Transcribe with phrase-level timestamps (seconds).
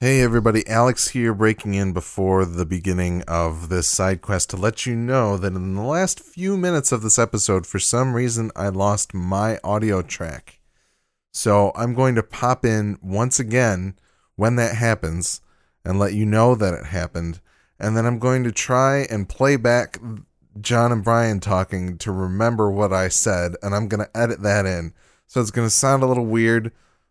[0.00, 4.86] Hey everybody, Alex here breaking in before the beginning of this side quest to let
[4.86, 8.68] you know that in the last few minutes of this episode, for some reason, I
[8.68, 10.60] lost my audio track.
[11.32, 13.98] So I'm going to pop in once again
[14.36, 15.40] when that happens
[15.84, 17.40] and let you know that it happened.
[17.80, 19.98] And then I'm going to try and play back
[20.60, 24.64] John and Brian talking to remember what I said, and I'm going to edit that
[24.64, 24.94] in.
[25.26, 26.70] So it's going to sound a little weird,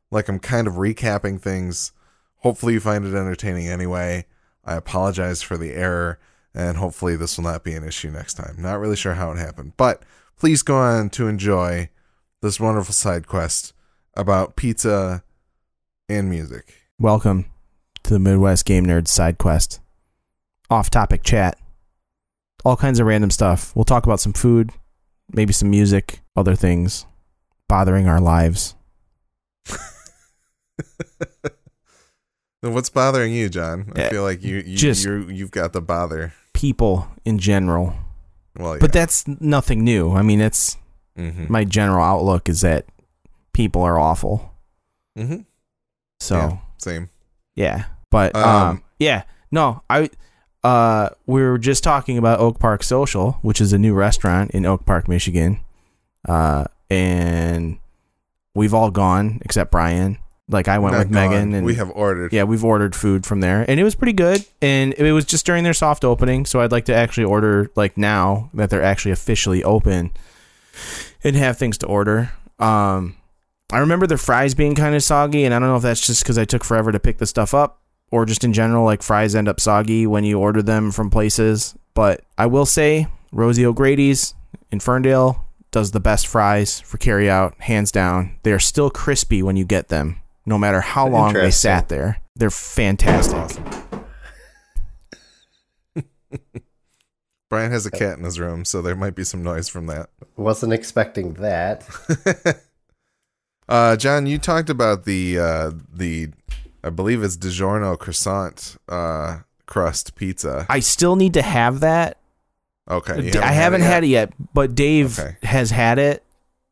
[0.09, 1.91] like I'm kind of recapping things
[2.39, 4.25] Hopefully, you find it entertaining anyway.
[4.63, 6.19] I apologize for the error,
[6.53, 8.55] and hopefully, this will not be an issue next time.
[8.59, 10.03] Not really sure how it happened, but
[10.37, 11.89] please go on to enjoy
[12.41, 13.73] this wonderful side quest
[14.15, 15.23] about pizza
[16.09, 16.73] and music.
[16.99, 17.45] Welcome
[18.03, 19.79] to the Midwest Game Nerds side quest.
[20.69, 21.57] Off topic chat.
[22.65, 23.75] All kinds of random stuff.
[23.75, 24.71] We'll talk about some food,
[25.31, 27.05] maybe some music, other things
[27.67, 28.75] bothering our lives.
[32.73, 33.91] What's bothering you, John?
[33.95, 36.33] I Yeah, feel like you, you just- you you've got the bother.
[36.53, 37.93] People in general.
[38.57, 38.79] Well, yeah.
[38.79, 40.13] But that's nothing new.
[40.13, 40.77] I mean, it's
[41.17, 41.45] mm-hmm.
[41.49, 42.85] my general outlook is that
[43.53, 44.53] people are awful.
[45.17, 45.41] Mm-hmm.
[46.19, 47.05] So, Yeah,
[47.55, 47.83] yeah.
[48.09, 49.23] But um, Um, yeah.
[49.51, 50.09] No, I
[50.63, 54.65] uh we were just talking about Oak Park Social, which is a new restaurant in
[54.65, 55.59] Oak Park, Michigan.
[56.27, 57.77] Uh and
[58.55, 60.17] we've all gone except Brian.
[60.49, 62.31] Like I went Not with Megan and we have ordered.
[62.31, 64.45] yeah, we've ordered food from there, and it was pretty good.
[64.61, 67.97] And it was just during their soft opening, so I'd like to actually order like
[67.97, 70.11] now that they're actually officially open,
[71.23, 72.31] and have things to order.
[72.59, 73.17] Um,
[73.71, 76.23] I remember the fries being kind of soggy, and I don't know if that's just
[76.23, 79.35] because I took forever to pick the stuff up, or just in general, like fries
[79.35, 81.75] end up soggy when you order them from places.
[81.93, 84.33] But I will say, Rosie O'Grady's
[84.71, 88.37] in Ferndale does the best fries for carry out, hands down.
[88.43, 92.21] They are still crispy when you get them, no matter how long they sat there.
[92.35, 93.61] They're fantastic.
[97.49, 100.09] Brian has a cat in his room, so there might be some noise from that.
[100.35, 101.85] Wasn't expecting that.
[103.69, 106.29] uh, John, you talked about the uh, the
[106.83, 110.65] I believe it's DiGiorno croissant uh, crust pizza.
[110.69, 112.17] I still need to have that.
[112.89, 113.87] Okay, you D- I haven't yet?
[113.87, 115.37] had it yet, but Dave Okay.
[115.43, 116.23] has had it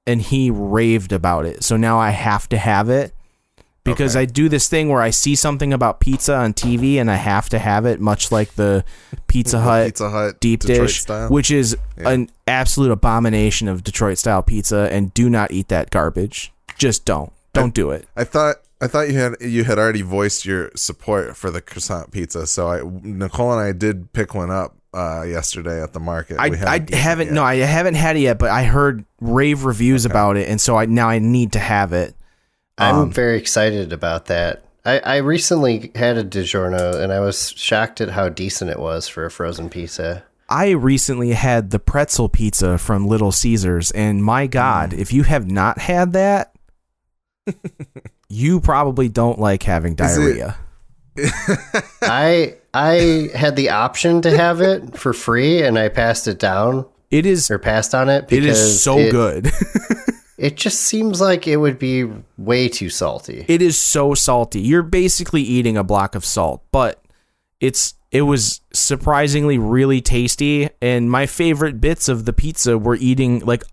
[0.05, 1.63] and he raved about it.
[1.63, 3.14] So now I have to have it
[3.85, 4.23] because Okay.
[4.23, 7.47] I do this thing where I see something about pizza on TV and I have
[7.49, 8.83] to have it, much like the
[9.27, 11.29] Pizza Hut Pizza Hut deep Detroit dish, style.
[11.29, 12.09] which is Yeah.
[12.09, 14.89] an absolute abomination of Detroit style pizza.
[14.91, 16.51] And do not eat that garbage.
[16.77, 17.31] Just don't.
[17.53, 18.05] Don't do it.
[18.17, 22.11] I thought I thought you had you had already voiced your support for the croissant
[22.11, 22.45] pizza.
[22.47, 26.37] So I Nicole and I did pick one up uh, yesterday at the market.
[26.37, 30.05] I, We I haven't no I haven't had it yet, but I heard rave reviews
[30.05, 32.13] about it, and so I now I need to have it.
[32.77, 34.63] I'm Um, very excited about that.
[34.85, 39.07] I, I recently had a DiGiorno and I was shocked at how decent it was
[39.07, 40.23] for a frozen pizza.
[40.47, 44.99] I recently had the pretzel pizza from Little Caesars, and my God, Mm.
[44.99, 46.53] if you have not had that,
[48.29, 50.57] you probably don't like having diarrhea.
[52.01, 56.85] I I had the option to have it for free and I passed it down
[57.09, 59.45] It is or passed on it it is so it, good.
[60.37, 62.05] It just seems like it would be
[62.37, 63.45] way too salty.
[63.47, 64.59] it is so salty.
[64.61, 67.01] You're basically eating a block of salt, but
[67.59, 70.69] it's it was surprisingly really tasty.
[70.81, 73.63] And my favorite bits of the pizza were eating like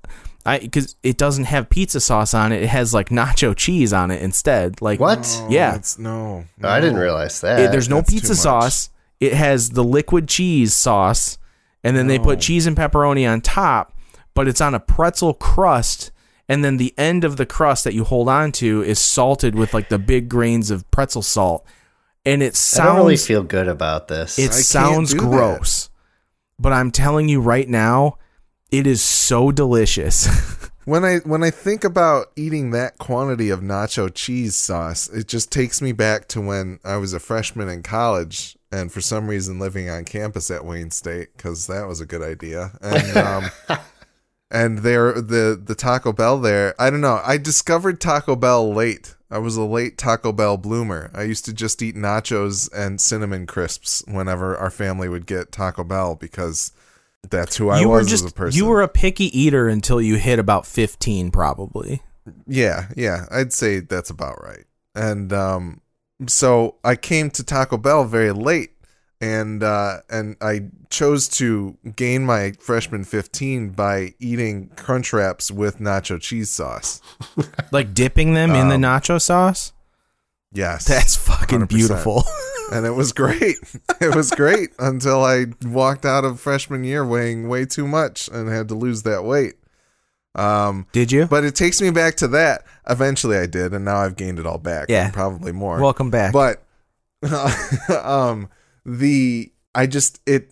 [0.46, 2.62] I because it doesn't have pizza sauce on it.
[2.62, 4.80] It has like nacho cheese on it instead.
[4.80, 5.20] Like What?
[5.42, 5.74] Oh, Yeah.
[5.76, 7.58] it's, no, I didn't realize that.
[7.60, 8.88] It- there's no that's pizza sauce.
[9.20, 11.38] It has the liquid cheese sauce,
[11.84, 13.96] and then they put cheese and pepperoni on top,
[14.34, 16.10] but it's on a pretzel crust.
[16.52, 19.72] And then the end of the crust that you hold on to is salted with
[19.72, 21.64] like the big grains of pretzel salt.
[22.26, 24.38] And it sounds I don't really feel good about this.
[24.38, 25.26] it I sounds do that.
[25.30, 25.88] gross.
[26.58, 28.18] But I'm telling you right now,
[28.70, 30.28] it is so delicious.
[30.84, 35.52] When I when I think about eating that quantity of nacho cheese sauce, it just
[35.52, 39.60] takes me back to when I was a freshman in college, and for some reason
[39.60, 42.72] living on campus at Wayne State because that was a good idea.
[42.80, 43.44] And um,
[44.52, 47.20] and there the the Taco Bell there, I don't know.
[47.24, 49.16] I discovered Taco Bell late.
[49.30, 51.10] I was a late Taco Bell bloomer.
[51.14, 55.82] I used to just eat nachos and cinnamon crisps whenever our family would get Taco
[55.82, 56.70] Bell because
[57.30, 58.58] that's who I you was were just as a person.
[58.58, 62.02] you were a picky eater until you hit about 15 probably.
[62.46, 64.64] Yeah, yeah, I'd say that's about right.
[64.94, 65.80] And um,
[66.26, 68.71] so I came to Taco Bell very late,
[69.22, 75.78] and uh, and I chose to gain my freshman fifteen by eating Crunch Wraps with
[75.78, 77.00] nacho cheese sauce.
[77.70, 79.72] Like dipping them in the Um, nacho sauce?
[80.52, 80.84] Yes.
[80.84, 81.68] That's fucking 100%.
[81.68, 82.24] beautiful.
[82.72, 83.56] and it was great.
[83.98, 88.50] It was great until I walked out of freshman year weighing way too much and
[88.50, 89.54] had to lose that weight.
[90.34, 91.24] Um, Did you?
[91.26, 92.64] but it takes me back to that.
[92.86, 94.86] Eventually, I did, and now I've gained it all back.
[94.90, 95.10] Yeah.
[95.10, 95.80] probably more.
[95.80, 96.34] Welcome back.
[96.34, 96.62] But
[98.04, 98.48] um,
[98.84, 100.50] the I just it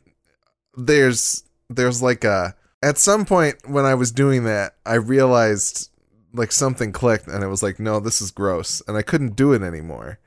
[0.77, 5.91] there's there's like a at some point when I was doing that, I realized
[6.33, 9.53] like something clicked, and it was like, no, this is gross, and I couldn't do
[9.53, 10.19] it anymore.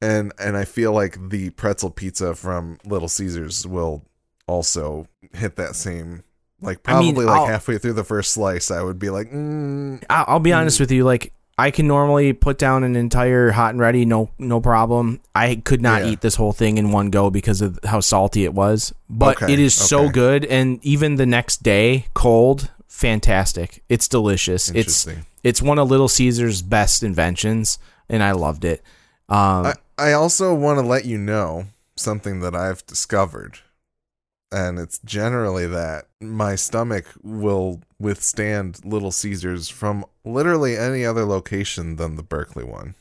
[0.00, 4.04] And and I feel like the pretzel pizza from Little Caesars will
[4.46, 6.22] also hit that same.
[6.60, 9.30] Like I mean, probably like I'll- halfway through the first slice, I would be like,
[9.32, 10.58] mm, I'll, be Mm.
[10.58, 11.04] honest with you.
[11.04, 15.20] Like, I can normally put down an entire hot and ready, no, no problem.
[15.34, 16.10] I could not Yeah.
[16.10, 18.94] eat this whole thing in one go because of how salty it was.
[19.10, 23.82] But Okay, it is so good, and even the next day, cold, fantastic.
[23.88, 24.70] It's delicious.
[24.70, 25.06] It's
[25.42, 27.78] it's one of Little Caesar's best inventions,
[28.08, 28.82] and I loved it.
[29.28, 31.66] Um, I, I also want to let you know
[31.96, 33.58] something that I've discovered.
[34.50, 41.96] And it's generally that my stomach will withstand Little Caesars from literally any other location
[41.96, 42.94] than the Berkeley one.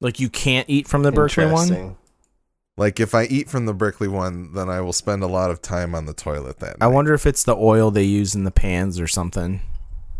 [0.00, 1.96] like you can't eat from the Berkeley one.
[2.76, 5.60] Like if I eat from the Berkeley one, then I will spend a lot of
[5.60, 6.84] time on the toilet that night.
[6.84, 9.60] I wonder if it's the oil they use in the pans or something.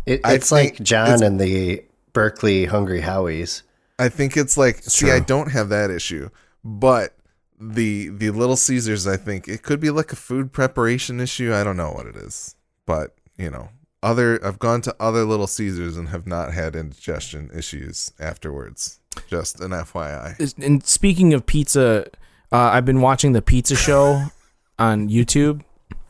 [0.05, 1.83] It, it's like John it's- and the
[2.13, 3.61] Berkeley Hungry Howies.
[3.97, 6.29] I think it's like see, I don't have that issue,
[6.63, 7.13] but
[7.59, 11.53] the the Little Caesars, I think it could be like a food preparation issue.
[11.53, 13.69] I don't know what it is, but you know,
[14.01, 18.99] other I've gone to other Little Caesars and have not had indigestion issues afterwards.
[19.27, 20.63] Just an FYI.
[20.63, 22.07] And speaking of pizza,
[22.51, 24.25] uh, I've been watching the Pizza Show
[24.79, 25.61] on YouTube.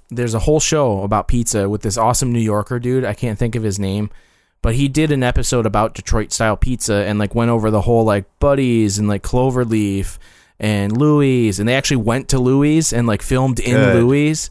[0.10, 3.06] There's a whole show about pizza with this awesome New Yorker dude.
[3.06, 4.10] I can't think of his name,
[4.62, 8.04] but he did an episode about Detroit style pizza and like went over the whole
[8.04, 10.18] like Buddies and like Cloverleaf
[10.60, 13.96] and Louis, and they actually went to Louis and like filmed in Good.
[14.04, 14.50] Louis,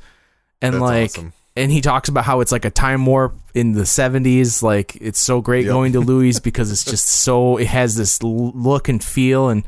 [0.63, 1.33] and That's like awesome.
[1.57, 5.19] and he talks about how it's like a time warp in the 70s like it's
[5.19, 5.73] so great Yep.
[5.73, 9.65] going to louis because it's just so it has this look and feel and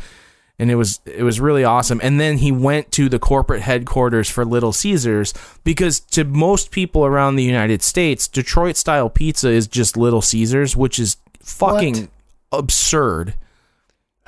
[0.61, 4.29] and it was it was really awesome and then he went to the corporate headquarters
[4.29, 5.35] for little caesars
[5.65, 10.77] because to most people around the united states detroit style pizza is just little caesars
[10.77, 12.09] which is fucking
[12.53, 13.35] absurd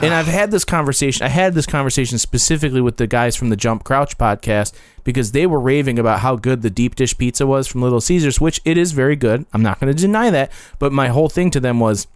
[0.03, 1.25] and I've had this conversation.
[1.25, 5.47] I had this conversation specifically with the guys from the Jump Crouch podcast because they
[5.47, 8.77] were raving about how good the deep dish pizza was from Little Caesars, which it
[8.77, 9.47] is very good.
[9.53, 10.51] I'm not going to deny that.
[10.79, 12.07] But my whole thing to them was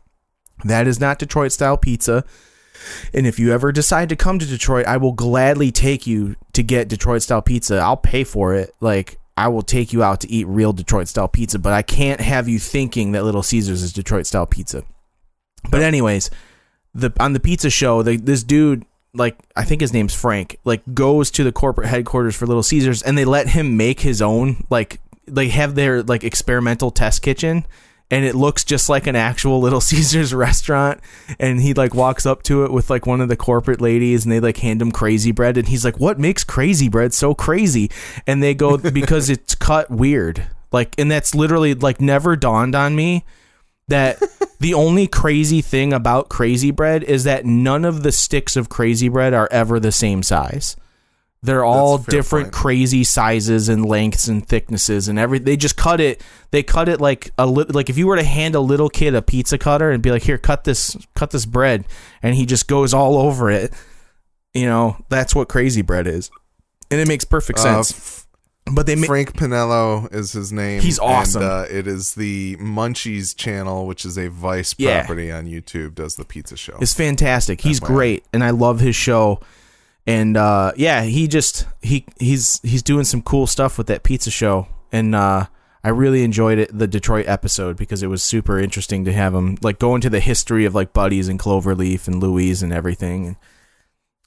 [0.64, 2.24] that is not Detroit style pizza.
[3.14, 6.62] And if you ever decide to come to Detroit, I will gladly take you to
[6.62, 7.78] get Detroit style pizza.
[7.78, 8.74] I'll pay for it.
[8.80, 12.20] Like, I will take you out to eat real Detroit style pizza, but I can't
[12.20, 14.82] have you thinking that Little Caesars is Detroit style pizza.
[15.70, 16.30] But, anyways,
[16.96, 18.84] the on the pizza show, this dude,
[19.14, 23.02] like I think his name's Frank, like goes to the corporate headquarters for Little Caesars,
[23.02, 27.66] and they let him make his own, like they have their like experimental test kitchen,
[28.10, 31.00] and it looks just like an actual Little Caesars restaurant.
[31.38, 34.32] And he like walks up to it with like one of the corporate ladies, and
[34.32, 37.90] they like hand him crazy bread, and he's like, "What makes crazy bread so crazy?"
[38.26, 42.96] And they go because it's cut weird, like, and that's literally like never dawned on
[42.96, 43.25] me
[43.88, 44.20] that
[44.60, 49.08] the only crazy thing about crazy bread is that none of the sticks of crazy
[49.08, 50.76] bread are ever the same size.
[51.42, 52.54] They're all different point.
[52.54, 56.20] crazy sizes and lengths and thicknesses and every they just cut it
[56.50, 59.14] they cut it like a li- like if you were to hand a little kid
[59.14, 61.84] a pizza cutter and be like here cut this cut this bread
[62.20, 63.72] and he just goes all over it
[64.54, 66.30] you know that's what crazy bread is
[66.90, 68.25] and it makes perfect Uh, sense
[68.73, 70.80] but they make Frank Pinello is his name.
[70.82, 71.42] He's awesome.
[71.42, 75.00] And, uh, it is the Munchies channel, which is a Vice Yeah.
[75.00, 76.76] property on YouTube, does the pizza show.
[76.80, 77.61] It's fantastic.
[77.61, 79.40] He's great, and I love his show.
[80.06, 84.30] And uh, yeah, he just he he's he's doing some cool stuff with that pizza
[84.30, 85.46] show, and uh,
[85.82, 89.58] I really enjoyed it the Detroit episode because it was super interesting to have him
[89.62, 93.26] like go into the history of like Buddies and Cloverleaf and Louise and everything.
[93.26, 93.37] And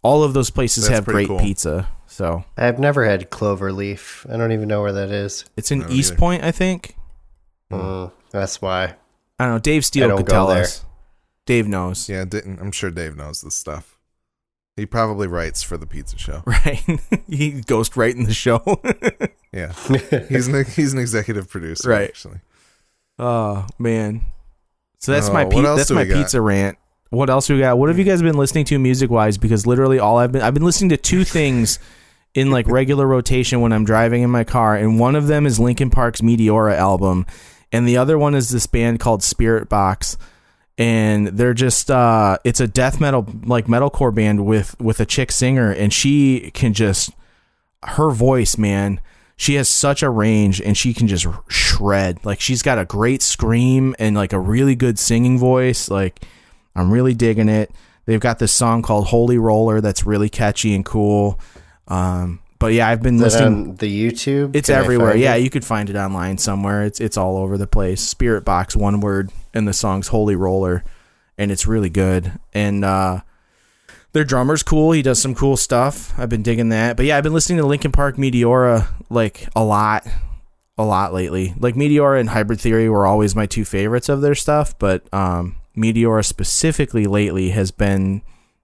[0.01, 1.39] all of those places That's have great cool.
[1.39, 1.87] pizza.
[2.09, 4.29] So I've never had Cloverleaf.
[4.33, 5.45] I don't even know where that is.
[5.55, 6.19] it's in East either.
[6.19, 6.95] Point, I think.
[7.71, 8.95] Mm, that's why.
[9.39, 9.59] I don't know.
[9.59, 10.63] Dave I Steele could tell there.
[10.63, 10.83] us.
[11.45, 13.97] Dave knows, Yeah, didn't, I'm sure Dave knows this stuff.
[14.75, 16.43] He probably writes for the pizza show.
[16.45, 16.83] right?
[17.27, 18.61] he ghost right in the show.
[19.51, 19.73] Yeah,
[20.29, 22.07] he's an, he's an executive producer, Right.
[22.09, 22.41] Actually,
[23.17, 24.21] Oh man.
[24.99, 26.17] So that's Oh, my what pi- else that's my we got?
[26.17, 26.77] pizza rant.
[27.09, 27.77] What else we got?
[27.77, 29.37] What have you guys been listening to music wise?
[29.37, 31.79] Because literally all I've been I've been listening to two things
[32.33, 35.59] in like regular rotation when I'm driving in my car, and one of them is
[35.59, 37.25] Linkin Park's Meteora album,
[37.71, 40.17] and the other one is this band called Spiritbox.
[40.77, 45.31] and they're just uh it's a death metal like metalcore band with with a chick
[45.31, 47.09] singer and she can just
[47.83, 49.01] her voice man
[49.35, 53.21] she has such a range and she can just shred like she's got a great
[53.21, 56.21] scream and like a really good singing voice like
[56.79, 57.71] i'm really digging it
[58.05, 61.39] they've got this song called holy roller that's really catchy and cool
[61.87, 64.55] um but yeah i've been Is listening the YouTube?
[64.55, 65.15] it's Can everywhere.
[65.15, 65.43] Yeah, it?
[65.43, 66.83] you could find it online somewhere.
[66.83, 68.13] It's it's all over the place.
[68.13, 70.83] Spiritbox, one word, and the song's Holy Roller,
[71.37, 72.33] and it's really good.
[72.53, 73.21] And uh,
[74.11, 74.91] their drummer's cool.
[74.91, 76.13] He does some cool stuff.
[76.19, 76.97] I've been digging that.
[76.97, 80.05] But yeah, I've been listening to Linkin Park Meteora like a lot,
[80.77, 81.53] a lot lately.
[81.57, 85.55] Like Meteora and Hybrid Theory were always my two favorites of their stuff, but um,
[85.79, 88.21] Meteora specifically lately has been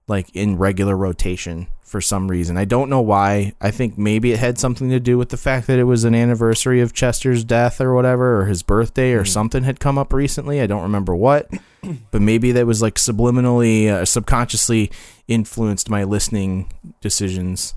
[0.08, 2.56] like in regular rotation for some reason.
[2.56, 3.54] I don't know why.
[3.60, 6.14] I think maybe it had something to do with the fact that it was an
[6.14, 10.60] anniversary of Chester's death or whatever, or his birthday or something had come up recently.
[10.60, 11.48] I don't remember what,
[12.10, 14.90] but maybe that was like subliminally, uh, subconsciously
[15.28, 17.74] influenced my listening decisions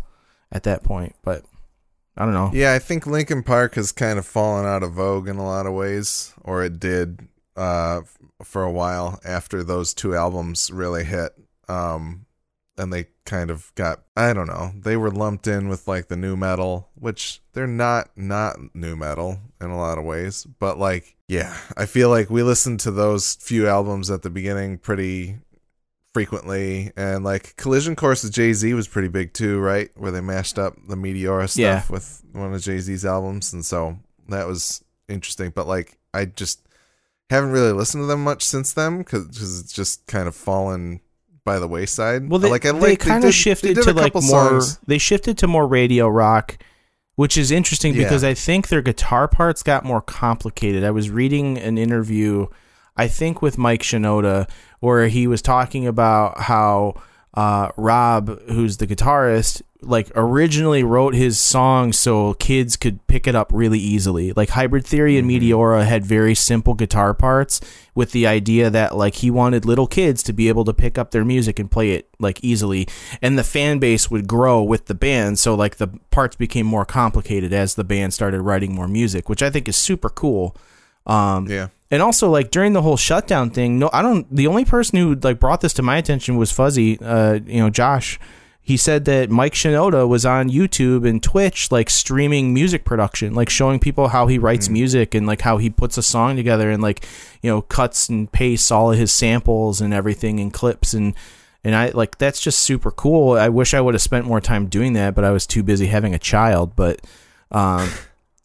[0.52, 1.16] at that point.
[1.24, 1.46] But
[2.18, 2.50] I don't know.
[2.52, 5.68] Yeah, I think Linkin Park has kind of fallen out of vogue in a lot
[5.68, 8.02] of ways, or it did uh,
[8.44, 11.34] for a while after those two albums really hit.
[11.68, 12.26] Um,
[12.78, 16.16] and they kind of got, I don't know, they were lumped in with like the
[16.16, 20.46] new metal, which they're not, not new metal in a lot of ways.
[20.60, 24.78] But like, yeah, I feel like we listened to those few albums at the beginning
[24.78, 25.40] pretty
[26.14, 30.58] frequently and like collision course with jay-z was pretty big too right where they mashed
[30.58, 31.84] up the meteora stuff Yeah.
[31.88, 36.68] with one of jay-z's albums and so that was interesting but like i just
[37.30, 39.26] haven't really listened to them much since then because
[39.60, 41.00] it's just kind of fallen
[41.46, 44.22] by the wayside Well, they, like I they like kind of shifted to like more.
[44.24, 44.80] songs.
[44.86, 46.58] They shifted to more radio rock,
[47.16, 48.04] which is interesting Yeah.
[48.04, 50.84] because I think their guitar parts got more complicated.
[50.84, 52.48] I was reading an interview,
[52.98, 57.02] I think with Mike Shinoda, where he was talking about how
[57.34, 63.36] uh, Rob, who's the guitarist, like originally wrote his song so kids could pick it
[63.36, 64.34] up really easily.
[64.34, 67.62] Like Hybrid Theory and Meteora had very simple guitar parts
[67.96, 71.12] with the idea that like he wanted little kids to be able to pick up
[71.12, 72.88] their music and play it like easily.
[73.22, 76.86] And the fan base would grow with the band so like the parts became more
[76.86, 80.56] complicated as the band started writing more music which i think is super cool
[81.06, 81.68] um yeah.
[81.92, 85.16] and also like during the whole shutdown thing no i don't the only person who
[85.16, 88.20] like brought this to my attention was fuzzy uh you know josh.
[88.62, 93.50] He said that mike shinoda was on youtube and twitch like streaming music production like
[93.50, 96.84] showing people how he writes music and like how he puts a song together and
[96.84, 97.04] like
[97.42, 100.94] you know cuts and pastes all of his samples and everything and clips.
[100.94, 101.16] And
[101.64, 103.34] and i like that's just super cool.
[103.38, 105.88] I wish i would have spent more time doing that but i was too busy
[105.88, 106.76] having a child.
[106.76, 107.02] But
[107.52, 107.90] um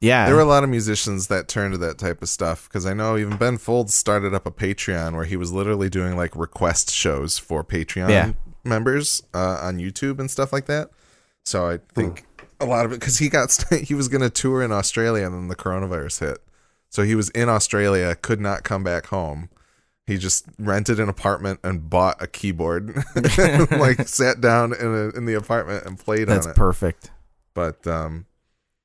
[0.04, 2.84] yeah There were a lot of musicians that turned to that type of stuff because
[2.86, 6.34] I know even Ben Folds started up a Patreon where he was literally doing like
[6.36, 8.32] request shows for Patreon Yeah.
[8.64, 10.90] members uh, on YouTube and stuff like that.
[11.44, 12.24] So I think
[12.60, 15.24] a lot of it because he got st- he was going to tour in Australia
[15.26, 16.38] and then the coronavirus hit,
[16.90, 19.48] so he was in Australia, could not come back home.
[20.06, 22.94] He just rented an apartment and bought a keyboard,
[23.70, 26.54] like sat down in a, in the apartment and played that's on it.
[26.54, 27.10] That's perfect
[27.54, 28.26] but um,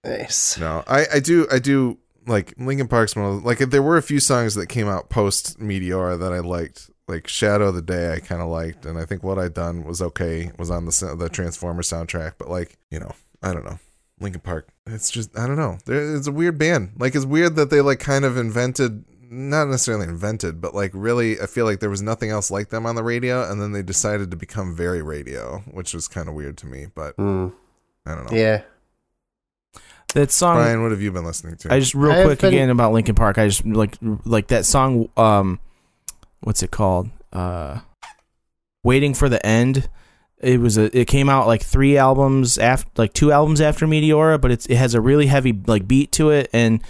[0.04, 0.58] Nice.
[0.58, 4.02] no, I, I do I do like Linkin Park's one of like there were a
[4.02, 6.90] few songs that came out post Meteora that I liked.
[7.08, 9.84] Like Shadow of the Day I kind of liked and I think what I'd done
[9.84, 13.80] was okay was on the the Transformer soundtrack but like, you know, I don't know.
[14.22, 14.70] Linkin Park.
[14.86, 15.80] It's just I don't know.
[15.86, 16.92] There it's a weird band.
[17.00, 21.42] Like it's weird that they like kind of invented not necessarily invented, but like really
[21.42, 23.82] I feel like there was nothing else like them on the radio and then they
[23.82, 27.54] decided to become very radio, which was kind of weird to me, but Mm,
[28.06, 28.38] I don't know.
[28.38, 28.62] yeah.
[30.14, 31.74] That song Brian, what have you been listening to?
[31.74, 33.38] I just real I quick been- again about Linkin Park.
[33.38, 35.10] I just like like that song.
[35.18, 35.60] Um,
[36.42, 37.10] what's it called?
[37.32, 37.80] Uh,
[38.84, 39.90] Waiting for the End.
[40.42, 40.98] It was a.
[40.98, 44.78] It came out like three albums after, like two albums after Meteora, but it's it
[44.78, 46.82] has a really heavy like beat to it, and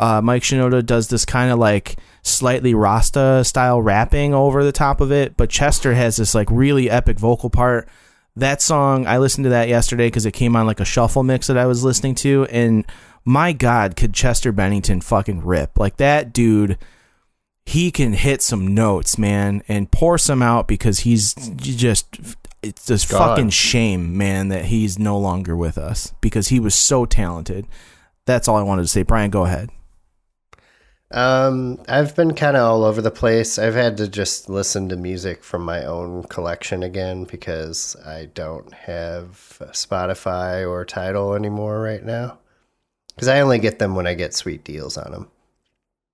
[0.00, 5.00] uh, Mike Shinoda does this kind of like slightly Rasta style rapping over the top
[5.00, 7.88] of it, but Chester has this like really epic vocal part.
[8.36, 11.46] That song, I listened to that yesterday because it came on like a shuffle mix
[11.46, 12.84] that I was listening to, and
[13.24, 15.78] my God, could Chester Bennington fucking rip?
[15.78, 16.78] Like that dude,
[17.64, 22.06] he can hit some notes, man, and pour some out because he's just.
[22.62, 23.18] It's just God.
[23.18, 27.66] fucking shame, man, that he's no longer with us because he was so talented.
[28.24, 29.02] That's all I wanted to say.
[29.02, 29.70] Brian, go ahead.
[31.12, 33.58] Um, I've been kind of all over the place.
[33.58, 38.72] I've had to just listen to music from my own collection again because I don't
[38.72, 42.38] have Spotify or Tidal anymore right now.
[43.14, 45.30] Because I only get them when I get sweet deals on them.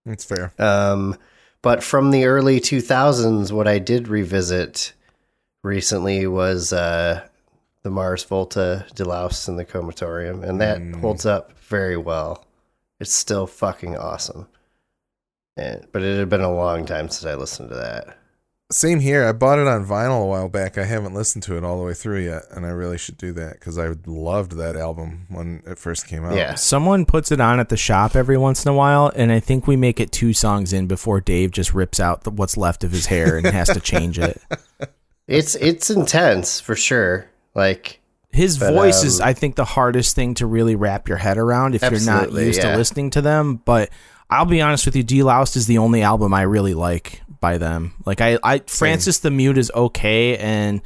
[0.05, 0.53] It's fair.
[0.59, 1.17] Um,
[1.63, 4.93] but from the early 2000s, what I did revisit
[5.65, 7.27] recently was uh,
[7.83, 11.01] the Mars Volta Delouse and the Comatorium, and that Mm.
[11.01, 12.45] holds up very well.
[13.01, 14.47] It's still fucking awesome.
[15.57, 18.19] And, but it had been a long time since I listened to that.
[18.71, 19.27] Same here.
[19.27, 20.79] I bought it on vinyl a while back.
[20.79, 23.33] I haven't listened to it all the way through yet, and I really should do
[23.35, 26.35] that because I loved that album when it first came out.
[26.35, 26.55] Yeah.
[26.55, 29.67] Someone puts it on at the shop every once in a while, and I think
[29.67, 32.93] we make it two songs in before Dave just rips out the, what's left of
[32.93, 34.41] his hair and has to change it.
[35.29, 37.31] It's it's intense for sure.
[37.55, 38.01] Like
[38.33, 41.39] His But, voice is, um, I think, the hardest thing to really wrap your head
[41.39, 42.73] around if you're not used yeah.
[42.73, 43.57] to listening to them.
[43.65, 43.91] But
[44.33, 47.95] I'll be honest with you, Deloused is the only album I really like by them.
[48.07, 50.81] Like I, I Francis the Mute is okay, and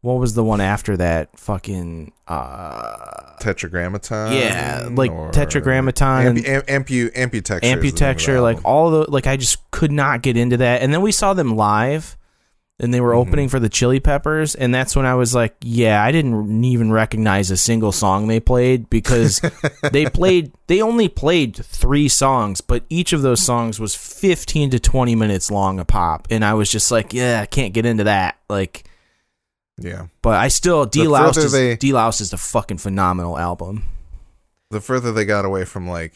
[0.00, 1.38] what was the one after that?
[1.38, 4.32] Fucking uh, Tetragrammaton.
[4.32, 6.36] yeah, like Tetragrammaton.
[6.36, 7.56] Ampu, am, ampu, Amputechture.
[7.56, 10.56] is the name of the like all the like I just could not get into
[10.56, 10.82] that.
[10.82, 12.16] And then we saw them live
[12.80, 13.28] and they were Mm-hmm.
[13.28, 16.92] opening for the Chili Peppers and that's when I was like, yeah, I didn't even
[16.92, 19.40] recognize a single song they played because
[19.92, 24.78] they played they only played 3 songs, but each of those songs was 15 to
[24.78, 28.04] 20 minutes long a pop and I was just like, yeah, I can't get into
[28.04, 28.38] that.
[28.48, 28.84] Like
[29.80, 30.06] yeah.
[30.22, 33.84] but I still D-Louse is they- D Louse is a fucking phenomenal album.
[34.70, 36.14] The further they got away from like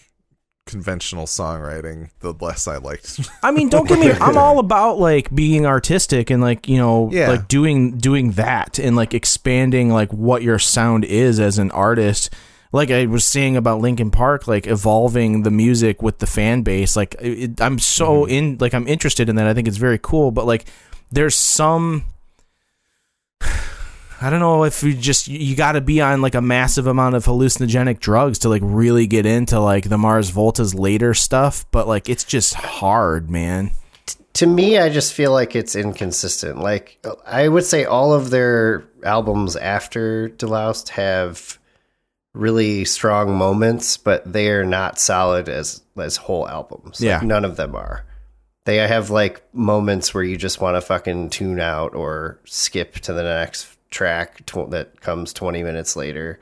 [0.66, 3.20] conventional songwriting, the less I liked.
[3.42, 4.10] I mean, don't get me.
[4.20, 7.28] I'm all about like being artistic and like you know, Yeah.
[7.30, 12.30] like doing doing that and like expanding like what your sound is as an artist.
[12.74, 16.96] Like I was saying about Linkin Park, like evolving the music with the fan base.
[16.96, 18.30] Like it, I'm so mm-hmm.
[18.30, 19.46] in, like I'm interested in that.
[19.46, 20.30] I think it's very cool.
[20.30, 20.66] But like,
[21.10, 22.04] there's some.
[24.22, 27.14] I don't know if you just you got to be on like a massive amount
[27.16, 31.88] of hallucinogenic drugs to like really get into like the Mars Volta's later stuff, but
[31.88, 33.72] like it's just hard, man.
[34.34, 36.58] to me, I just feel like it's inconsistent.
[36.58, 41.58] Like I would say all of their albums after Deloused have
[42.34, 47.00] really strong moments, but they are not solid as as whole albums.
[47.00, 47.20] Like, Yeah.
[47.22, 48.04] none of them are.
[48.64, 53.12] They have like moments where you just want to fucking tune out or skip to
[53.12, 56.40] the next track tw- that comes 20 minutes later.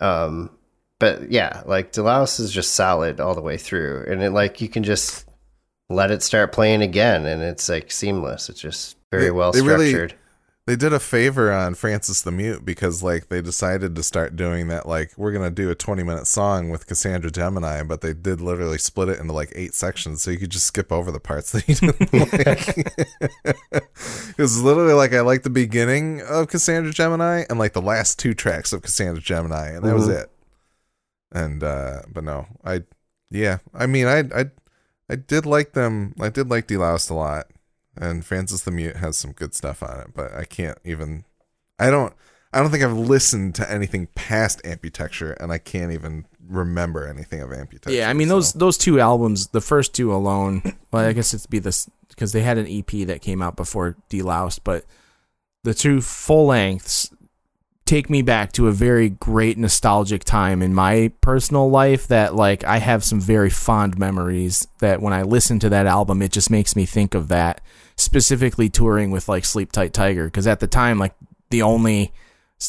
[0.00, 0.50] Um,
[0.98, 4.68] but yeah, like Delouse is just solid all the way through, and it like you
[4.68, 5.24] can just
[5.88, 8.48] let it start playing again, and it's like seamless.
[8.48, 10.14] It's just very They- well they really- structured.
[10.68, 14.68] They did a favor on Francis the Mute because like they decided to start doing
[14.68, 18.42] that like we're gonna do a 20 minute song with Cassandra Gemini, but they did
[18.42, 21.52] literally split it into like eight sections so you could just skip over the parts
[21.52, 22.12] that you didn't
[22.46, 22.76] like.
[23.78, 28.18] it was literally like I like the beginning of Cassandra Gemini and like the last
[28.18, 30.22] two tracks of Cassandra Gemini, and that was Mhm.
[30.22, 30.30] it.
[31.32, 32.82] And uh but no, I
[33.30, 34.44] yeah, I mean I I
[35.08, 36.14] I did like them.
[36.20, 37.46] I did like Deloused a lot
[38.00, 41.24] and Francis the Mute has some good stuff on it, but I can't even.
[41.78, 42.14] I don't.
[42.52, 47.42] I don't think I've listened to anything past Amputechture, and I can't even remember anything
[47.42, 47.94] of Amputechture.
[47.94, 50.62] Yeah, I mean so- those those two albums, the first two alone.
[50.90, 53.96] Well, I guess it'd be this because they had an EP that came out before
[54.08, 54.86] Deloused, but
[55.64, 57.10] the two full lengths
[57.84, 62.62] take me back to a very great nostalgic time in my personal life that like
[62.64, 66.50] I have some very fond memories that when I listen to that album it just
[66.50, 67.62] makes me think of that
[67.98, 71.14] specifically touring with like Sleep Tight Tiger because at the time like
[71.50, 72.12] the only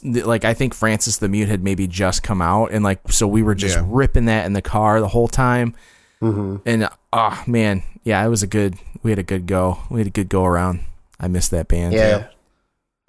[0.03, 3.41] like I think Francis the Mute had maybe just come out and like so we
[3.43, 3.85] were just Yeah.
[3.87, 5.75] ripping that in the car the whole time.
[6.19, 9.99] Hmm and oh man yeah it was a good we had a good go we
[10.01, 10.81] had a good go around.
[11.19, 11.93] I missed that band.
[11.93, 12.27] Yeah,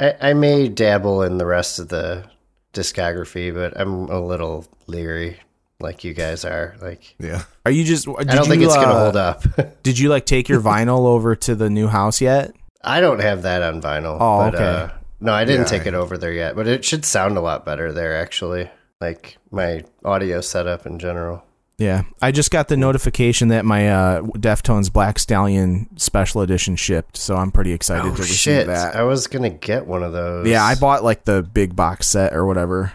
[0.00, 2.24] I, I may dabble in the rest of the
[2.72, 5.38] discography, but I'm a little leery,
[5.80, 6.76] like you guys are.
[6.80, 7.42] Like, yeah.
[7.64, 9.42] are you just did I don't you, think it's gonna uh, hold up.
[9.82, 12.54] Did you like take your vinyl over to the new house yet?
[12.82, 14.16] I don't have that on vinyl.
[14.20, 14.64] Oh, but, okay.
[14.64, 14.88] Uh,
[15.20, 17.40] no, I didn't Yeah, take I- it over there yet, but it should sound a
[17.40, 18.70] lot better there, actually.
[19.00, 21.42] Like my audio setup in general.
[21.78, 27.16] Yeah, I just got the notification that my uh, Deftones Black Stallion Special Edition shipped,
[27.16, 28.66] so I'm pretty excited Oh to receive shit!
[28.66, 28.94] that.
[28.94, 30.46] I was gonna get one of those.
[30.46, 32.92] Yeah, I bought like the big box set or whatever.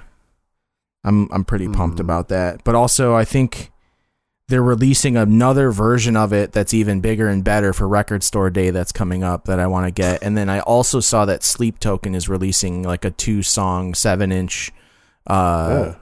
[1.05, 2.01] I'm I'm pretty pumped Mm.
[2.01, 2.63] about that.
[2.65, 3.71] But also, I think
[4.47, 8.69] they're releasing another version of it that's even bigger and better for Record Store Day
[8.71, 10.21] that's coming up that I want to get.
[10.21, 14.31] And then I also saw that Sleep Token is releasing like a two song, seven
[14.31, 14.71] inch.
[15.27, 15.95] Uh, Oh.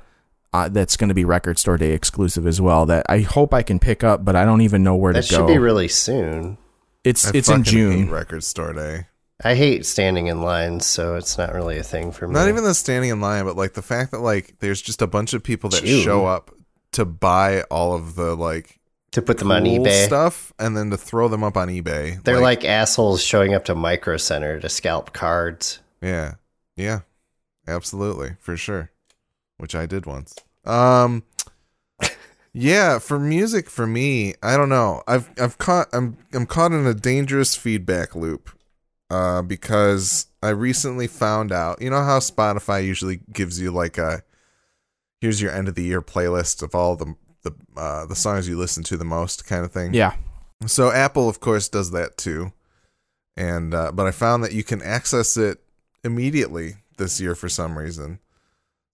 [0.53, 2.85] uh, that's going to be Record Store Day exclusive as well.
[2.85, 5.31] That I hope I can pick up, but I don't even know where That to
[5.31, 5.37] go.
[5.41, 6.57] That should be really soon.
[7.05, 8.03] it's I it's in June.
[8.05, 9.07] hate Record Store Day.
[9.43, 12.34] I hate standing in lines, so it's not really a thing for me.
[12.34, 15.08] Not even the standing in line, but like the fact that like there's just a
[15.08, 16.51] bunch of people that show up
[16.93, 18.79] to buy all of the like
[19.12, 20.06] To put them on eBay.
[20.06, 22.23] stuff and then to throw them up on eBay.
[22.23, 25.79] They're like, assholes showing up to Micro Center to scalp cards.
[26.01, 26.36] Yeah.
[26.75, 27.01] Yeah.
[27.67, 28.36] Absolutely.
[28.39, 28.91] For sure.
[29.58, 30.36] Which I did once.
[30.65, 31.23] Um
[32.53, 35.01] Yeah, for music for me, I don't know.
[35.08, 38.49] I've I've caught I'm I'm caught in a dangerous feedback loop.
[39.09, 44.23] Uh because I recently found out, you know how Spotify usually gives you like a
[45.21, 48.57] here's your end of the year playlist of all the the uh the songs you
[48.57, 49.93] listen to the most kind of thing.
[49.93, 50.15] Yeah.
[50.65, 52.53] So Apple, of course, does that too,
[53.35, 55.59] and uh, but I found that you can access it
[56.03, 58.19] immediately this year for some reason.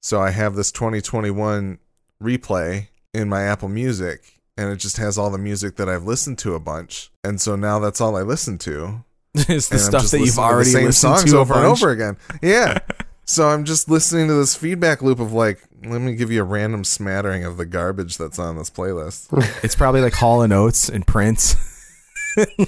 [0.02, 1.78] So I have this 2021
[2.24, 6.38] replay in my Apple Music, and it just has all the music that I've listened
[6.40, 9.04] to a bunch, and so now that's all I listen to.
[9.36, 11.92] it's the and stuff that you've already the same listened songs to over and over
[11.92, 12.18] again.
[12.42, 12.80] Yeah.
[13.26, 16.46] so I'm just listening to this feedback loop of like, let me give you a
[16.46, 19.30] random smattering of the garbage that's on this playlist.
[19.64, 21.56] It's probably like Hall and Oates and Prince,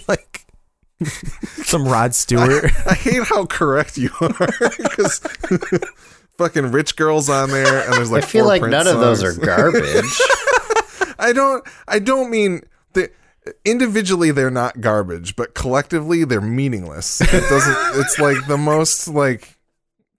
[0.07, 0.45] like
[1.63, 2.65] some Rod Stewart.
[2.85, 4.47] I hate how correct you are
[4.77, 5.19] because
[6.37, 8.99] fucking rich girls on there, and there's like I feel four like Prince none of
[8.99, 10.21] those are garbage.
[11.17, 11.63] I don't.
[11.87, 12.70] I don't mean that
[13.65, 17.21] individually they're not garbage, but collectively they're meaningless.
[17.21, 17.77] It doesn't.
[17.99, 19.57] it's like the most like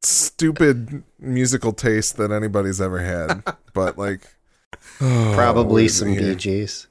[0.02, 3.42] stupid musical taste that anybody's ever had.
[3.72, 4.22] But like.
[5.00, 6.20] oh, Probably some here?
[6.20, 6.88] Bee Gees.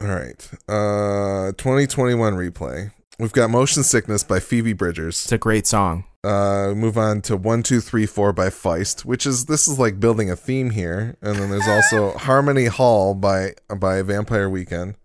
[0.00, 0.48] All right.
[0.68, 2.92] Uh 2021 replay.
[3.18, 5.24] We've got Motion Sickness by Phoebe Bridgers.
[5.24, 6.04] It's a great song.
[6.22, 10.70] Uh move on to 1234 by Feist, which is this is like building a theme
[10.70, 11.16] here.
[11.22, 14.96] And then there's also Harmony Hall by by Vampire Weekend.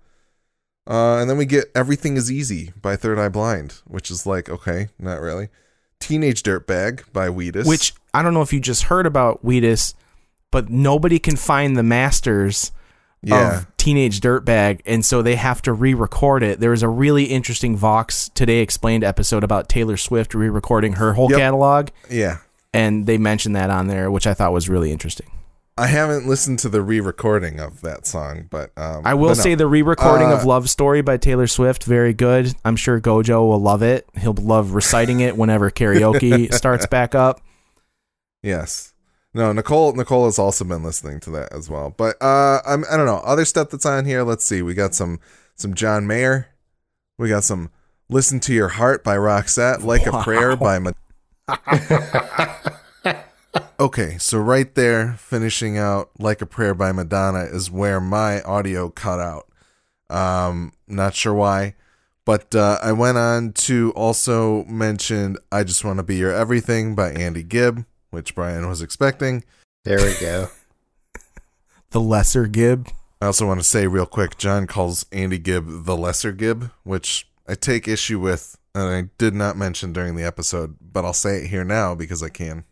[0.87, 4.49] Uh and then we get Everything is Easy by Third Eye Blind, which is like
[4.49, 5.49] okay, not really.
[5.99, 7.67] Teenage Dirtbag by Wheatus.
[7.67, 9.93] Which I don't know if you just heard about Wheatus,
[10.49, 12.71] but nobody can find the masters
[13.21, 13.59] yeah.
[13.59, 16.59] of Teenage Dirtbag, and so they have to re-record it.
[16.59, 21.29] There was a really interesting Vox Today Explained episode about Taylor Swift re-recording her whole
[21.29, 21.39] Yep.
[21.39, 22.37] catalog, yeah.
[22.73, 25.31] and they mentioned that on there, which I thought was really interesting.
[25.81, 29.43] I haven't listened to the re-recording of that song, but um I will but no.
[29.43, 32.53] say the re-recording Uh, of Love Story by Taylor Swift very good.
[32.63, 34.07] I'm sure Gojo will love it.
[34.15, 37.41] He'll love reciting it whenever karaoke starts back up.
[38.43, 38.93] Yes.
[39.33, 41.95] No, Nicole Nicole has also been listening to that as well.
[41.97, 43.21] But uh I'm I don't know.
[43.25, 44.61] Other stuff that's on here, let's see.
[44.61, 45.19] We got some
[45.55, 46.49] some John Mayer.
[47.17, 47.71] We got some
[48.07, 50.77] Listen to Your Heart by Roxette, Like a Prayer by
[53.79, 58.89] Okay, so right there finishing out Like a Prayer by Madonna is where my audio
[58.89, 59.47] cut out.
[60.09, 61.75] Um not sure why.
[62.23, 66.93] But uh, I went on to also mention I Just Want to Be Your Everything
[66.93, 69.43] by Andy Gibb, which Brian was expecting.
[69.83, 70.49] There we go.
[71.89, 72.87] The Lesser Gibb.
[73.21, 77.27] I also want to say real quick John calls Andy Gibb the lesser Gibb, which
[77.47, 81.37] I take issue with, and I did not mention during the episode, but I'll say
[81.37, 82.63] it here now because I can.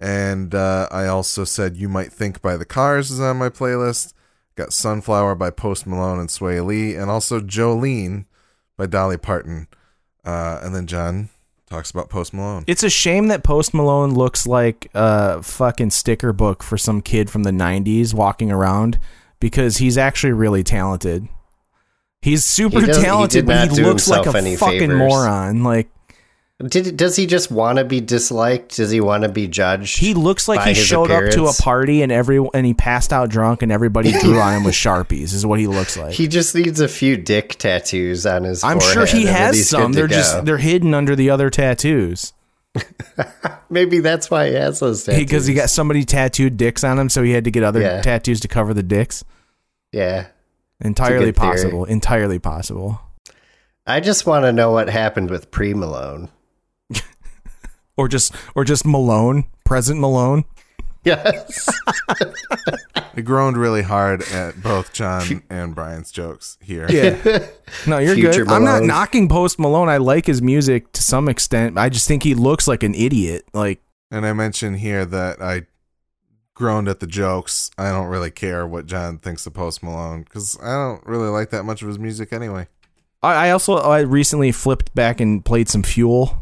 [0.00, 4.12] And uh, I also said You Might Think by the Cars is on my playlist.
[4.54, 8.24] Got Sunflower by Post Malone and Swae Lee, and also Jolene
[8.76, 9.68] by Dolly Parton.
[10.24, 11.28] Uh, and then John
[11.68, 12.64] talks about Post Malone.
[12.66, 17.28] It's a shame that Post Malone looks like a fucking sticker book for some kid
[17.30, 18.98] from the 90s walking around
[19.40, 21.28] because he's actually really talented.
[22.20, 24.98] He's super He doesn't- he talented, but he looks like a fucking favors.
[24.98, 25.62] moron.
[25.62, 25.88] Like
[26.66, 28.76] Did does he just want to be disliked?
[28.76, 29.96] Does he want to be judged?
[29.98, 33.28] he looks like he showed up to a party and every and he passed out
[33.30, 35.32] drunk and everybody drew on him with sharpies.
[35.34, 36.14] Is what he looks like.
[36.14, 38.64] He just needs a few dick tattoos on his.
[38.64, 39.92] I'm sure he has some.
[39.92, 40.42] They're just go.
[40.42, 42.32] they're hidden under the other tattoos
[43.70, 45.18] maybe that's why he has those tattoos.
[45.24, 48.00] because he got somebody tattooed dicks on him, so he had to get other Yeah.
[48.02, 49.24] tattoos to cover the dicks.
[49.92, 50.26] yeah.
[50.80, 51.32] Entirely theory.
[51.32, 51.84] possible.
[51.86, 53.00] Entirely possible.
[53.84, 56.28] I just want to know what happened with Pre Malone.
[57.98, 60.44] Or just or just Malone, President Malone.
[61.04, 61.68] Yes.
[63.16, 66.86] I groaned really hard at both John and Brian's jokes here.
[66.90, 67.46] Yeah.
[67.86, 68.52] No, you're Future good.
[68.52, 69.88] I'm not knocking Post Malone.
[69.88, 71.76] I like his music to some extent.
[71.76, 73.44] I just think he looks like an idiot.
[73.52, 75.66] Like And I mentioned here that I
[76.54, 77.70] groaned at the jokes.
[77.78, 81.50] I don't really care what John thinks of Post Malone because I don't really like
[81.50, 82.66] that much of his music anyway.
[83.22, 86.38] I, I also I recently flipped back and played some Fuel.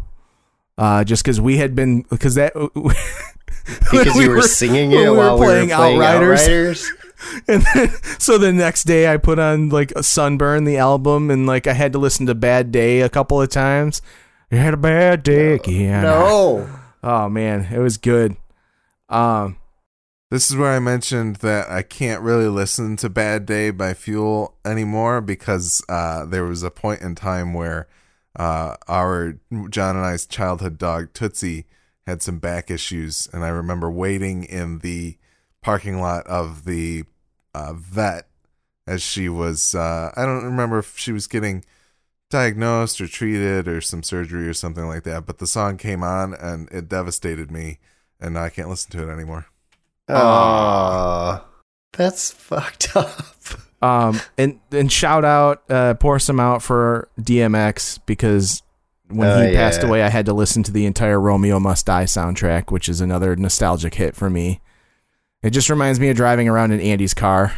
[0.79, 2.53] Uh, just because we had been because that
[3.91, 6.41] because we you were, were- singing it we while were we were playing playing Outriders.
[6.43, 6.93] Outriders.
[7.49, 11.47] And then, so the next day I put on like a Sunburn, the album, and
[11.47, 14.03] like I had to listen to Bad Day a couple of times.
[14.51, 16.03] You had a bad day again.
[16.03, 16.69] No.
[17.03, 18.37] Oh man, it was good.
[19.09, 19.57] Um,
[20.31, 24.55] This is where I mentioned that I can't really listen to Bad Day by Fuel
[24.65, 27.87] anymore because uh, there was a point in time where
[28.37, 29.38] uh, our
[29.70, 31.64] John and I's childhood dog Tootsie
[32.07, 35.16] had some back issues, and I remember waiting in the
[35.62, 37.05] parking lot of the
[37.55, 38.29] uh, vet
[38.87, 39.75] as she was.
[39.75, 41.64] Uh, I don't remember if she was getting
[42.31, 46.35] diagnosed or treated or some surgery or something like that, but the song came on
[46.35, 47.79] and it devastated me,
[48.20, 49.46] and I can't listen to it anymore.
[50.09, 51.44] Aw,
[51.92, 53.25] that's fucked up.
[53.83, 58.62] Um, and and shout out, uh, pour some out for DMX because
[59.09, 62.05] when Oh, he passed away, I had to listen to the entire Romeo Must Die
[62.05, 64.61] soundtrack, which is another nostalgic hit for me.
[65.43, 67.55] It just reminds me of driving around in Andy's car.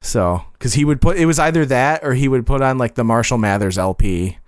[0.00, 2.94] So, because he would put it was either that or he would put on like
[2.94, 4.38] the Marshall Mathers LP,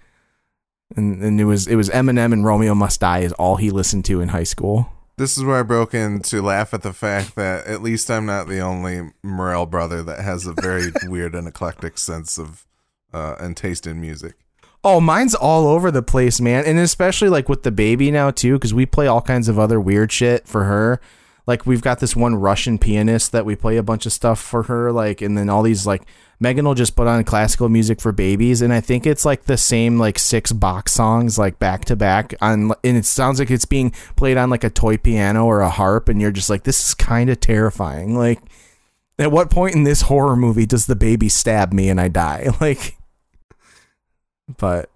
[0.97, 4.05] and and it was it was Eminem and Romeo Must Die is all he listened
[4.07, 4.91] to in high school.
[5.19, 8.27] This is where I broke in to laugh at the fact that at least I'm
[8.27, 12.67] not the only Morel brother that has a very weird and eclectic sense of
[13.15, 14.35] uh, and taste in music.
[14.85, 16.65] Oh, mine's all over the place, man.
[16.67, 19.81] And especially like with the baby now too, because we play all kinds of other
[19.81, 21.01] weird shit for her.
[21.47, 24.65] Like we've got this one Russian pianist that we play a bunch of stuff for
[24.65, 26.03] her, like, and then all these like
[26.39, 29.57] Megan will just put on classical music for babies, and I think it's like the
[29.57, 33.65] same like six box songs like back to back on, and it sounds like it's
[33.65, 36.89] being played on like a toy piano or a harp, and you're just like, this
[36.89, 38.17] is kind of terrifying.
[38.17, 38.41] Like,
[39.19, 42.49] at what point in this horror movie does the baby stab me and I die?
[42.61, 42.97] Like.
[44.59, 44.89] But,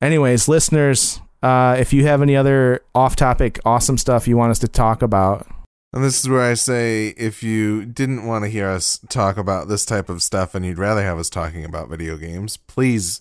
[0.00, 4.68] anyways, listeners, uh, if you have any other off-topic, awesome stuff you want us to
[4.68, 5.44] talk about,
[5.92, 9.68] And this is where I say if you didn't want to hear us talk about
[9.68, 13.20] this type of stuff and you'd rather have us talking about video games, please,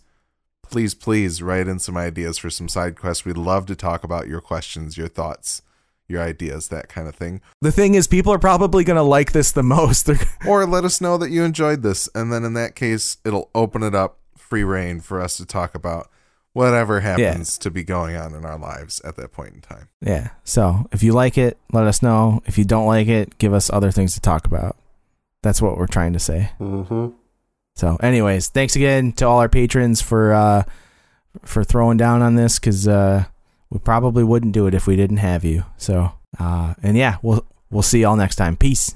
[0.64, 3.26] please, please write in some ideas for some side quests.
[3.26, 5.62] We'd love to talk about your questions, your thoughts,
[6.08, 7.42] your ideas, that kind of thing.
[7.62, 10.10] the thing is, people are probably gonna like this the most.
[10.48, 12.08] Or let us know that you enjoyed this.
[12.16, 15.76] And then in that case, it'll open it up free reign for us to talk
[15.76, 16.10] about
[16.54, 19.88] whatever happens to be going on in our lives at that point in time.
[20.02, 20.30] yeah.
[20.44, 22.42] So if you like it, let us know.
[22.46, 24.76] If you don't like it, give us other things to talk about.
[25.42, 26.52] That's what we're trying to say.
[26.60, 27.16] Mm-hmm.
[27.76, 30.64] So, anyways, thanks again to all our patrons for uh,
[31.44, 33.26] for throwing down on this because uh,
[33.70, 35.66] we probably wouldn't do it if we didn't have you.
[35.78, 38.58] So, uh, and yeah, we'll we'll see y'all next time.
[38.58, 38.94] Peace.